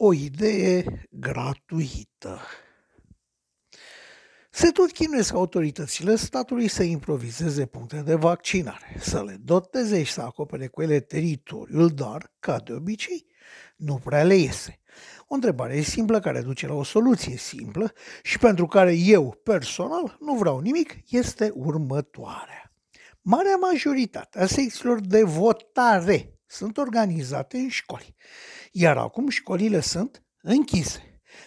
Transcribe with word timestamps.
o 0.00 0.12
idee 0.12 1.08
gratuită. 1.10 2.40
Se 4.50 4.70
tot 4.70 4.92
chinuiesc 4.92 5.34
autoritățile 5.34 6.16
statului 6.16 6.68
să 6.68 6.82
improvizeze 6.82 7.66
puncte 7.66 8.00
de 8.00 8.14
vaccinare, 8.14 8.96
să 8.98 9.22
le 9.22 9.36
doteze 9.40 10.02
și 10.02 10.12
să 10.12 10.20
acopere 10.20 10.66
cu 10.66 10.82
ele 10.82 11.00
teritoriul, 11.00 11.88
dar, 11.88 12.34
ca 12.38 12.58
de 12.58 12.72
obicei, 12.72 13.26
nu 13.76 13.94
prea 13.94 14.22
le 14.24 14.34
iese. 14.34 14.80
O 15.26 15.34
întrebare 15.34 15.80
simplă 15.80 16.20
care 16.20 16.40
duce 16.40 16.66
la 16.66 16.74
o 16.74 16.82
soluție 16.82 17.36
simplă 17.36 17.92
și 18.22 18.38
pentru 18.38 18.66
care 18.66 18.94
eu, 18.94 19.40
personal, 19.42 20.16
nu 20.20 20.34
vreau 20.34 20.58
nimic, 20.58 20.96
este 21.08 21.50
următoarea. 21.54 22.72
Marea 23.20 23.56
majoritate 23.56 24.40
a 24.40 24.46
secțiilor 24.46 25.00
de 25.00 25.22
votare 25.22 26.37
sunt 26.48 26.76
organizate 26.76 27.56
în 27.56 27.68
școli, 27.68 28.14
iar 28.72 28.96
acum 28.96 29.28
școlile 29.28 29.80
sunt 29.80 30.22
închise. 30.42 31.02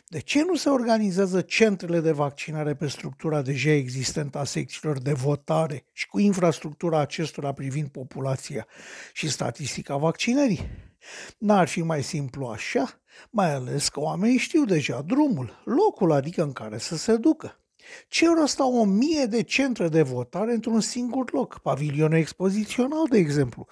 De 0.07 0.19
ce 0.19 0.43
nu 0.43 0.55
se 0.55 0.69
organizează 0.69 1.41
centrele 1.41 1.99
de 1.99 2.11
vaccinare 2.11 2.75
pe 2.75 2.87
structura 2.87 3.41
deja 3.41 3.71
existentă 3.71 4.37
a 4.37 4.43
secțiilor 4.43 4.99
de 4.99 5.13
votare 5.13 5.85
și 5.91 6.07
cu 6.07 6.19
infrastructura 6.19 6.99
acestora 6.99 7.53
privind 7.53 7.87
populația 7.87 8.67
și 9.13 9.29
statistica 9.29 9.97
vaccinării? 9.97 10.69
N-ar 11.37 11.67
fi 11.67 11.81
mai 11.81 12.03
simplu 12.03 12.45
așa, 12.45 13.01
mai 13.29 13.53
ales 13.53 13.89
că 13.89 13.99
oamenii 13.99 14.37
știu 14.37 14.65
deja 14.65 15.01
drumul, 15.01 15.61
locul 15.65 16.11
adică 16.11 16.43
în 16.43 16.53
care 16.53 16.77
să 16.77 16.95
se 16.95 17.17
ducă. 17.17 17.59
Ce 18.07 18.25
rost 18.39 18.59
au 18.59 18.75
o 18.75 18.83
mie 18.83 19.25
de 19.25 19.43
centre 19.43 19.87
de 19.87 20.01
votare 20.01 20.53
într-un 20.53 20.79
singur 20.79 21.33
loc, 21.33 21.59
pavilionul 21.59 22.17
expozițional, 22.17 23.05
de 23.09 23.17
exemplu, 23.17 23.67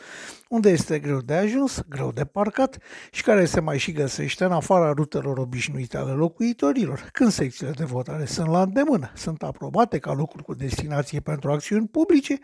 unde 0.47 0.69
este 0.69 0.99
greu 0.99 1.21
de 1.21 1.33
ajuns, 1.33 1.81
greu 1.89 2.11
de 2.11 2.25
parcat 2.25 2.77
și 3.11 3.23
care 3.23 3.45
se 3.45 3.59
mai 3.59 3.77
și 3.77 3.91
găsește 3.91 4.43
în 4.43 4.51
afara 4.51 4.91
rutelor 4.91 5.37
obișnuite 5.37 5.97
ale 5.97 6.11
locuitorilor, 6.11 7.09
când 7.11 7.31
secțiile 7.31 7.71
de 7.71 7.83
votare 7.83 8.25
sunt 8.25 8.47
la 8.47 8.61
îndemână, 8.61 9.11
sunt 9.15 9.43
aprobate 9.43 9.99
ca 9.99 10.13
locuri 10.13 10.43
cu 10.43 10.53
destinație 10.53 11.19
pentru 11.19 11.51
acțiuni 11.51 11.87
publice 11.87 12.39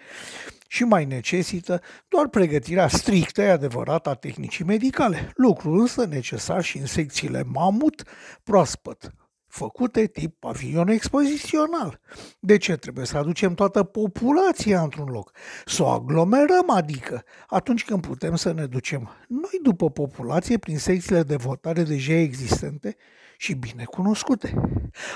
și 0.68 0.84
mai 0.84 1.06
necesită 1.06 1.82
doar 2.08 2.28
pregătirea 2.28 2.88
strictă, 2.88 3.42
e 3.42 3.52
adevărat, 3.52 4.08
a 4.08 4.14
tehnicii 4.14 4.66
medicale, 4.66 5.32
lucru 5.36 5.72
însă 5.72 6.06
necesar 6.06 6.64
și 6.64 6.78
în 6.78 6.86
secțiile 6.86 7.44
mamut 7.44 8.04
proaspăt, 8.44 9.14
făcute 9.56 10.06
tip 10.06 10.40
pavilion 10.40 10.88
expozițional. 10.88 12.00
De 12.40 12.58
ce 12.58 12.76
trebuie 12.76 13.06
să 13.06 13.18
aducem 13.18 13.54
toată 13.54 13.84
populația 13.84 14.82
într-un 14.82 15.08
loc? 15.08 15.32
Să 15.66 15.84
o 15.84 15.88
aglomerăm, 15.88 16.70
adică, 16.70 17.24
atunci 17.48 17.86
când 17.86 18.02
putem 18.08 18.36
să 18.36 18.52
ne 18.52 18.66
ducem 18.66 19.10
noi 19.28 19.60
după 19.62 19.90
populație 19.90 20.58
prin 20.58 20.78
secțiile 20.78 21.24
de 21.24 21.36
votare 21.36 21.84
deja 21.84 22.14
existente 22.14 22.96
și 23.38 23.54
bine 23.54 23.84
cunoscute. 23.84 24.54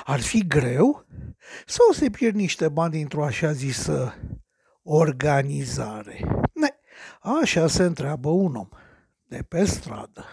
Ar 0.06 0.20
fi 0.20 0.48
greu? 0.48 1.06
Sau 1.66 1.92
se 1.92 2.10
pierd 2.10 2.36
niște 2.36 2.70
bani 2.70 2.92
dintr-o 2.92 3.24
așa 3.24 3.52
zisă 3.52 4.14
organizare? 4.84 6.20
Ne, 6.54 6.70
așa 7.20 7.68
se 7.68 7.84
întreabă 7.84 8.30
un 8.30 8.56
om 8.56 8.70
de 9.26 9.46
pe 9.48 9.66
stradă. 9.66 10.26